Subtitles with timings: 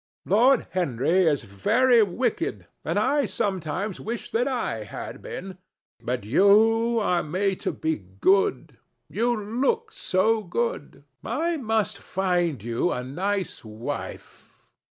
[0.25, 5.59] Lord Henry is very wicked, and I sometimes wish that I had been;
[6.01, 11.03] but you are made to be good—you look so good.
[11.23, 14.57] I must find you a nice wife.